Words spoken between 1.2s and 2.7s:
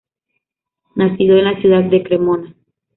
en la ciudad de Cremona.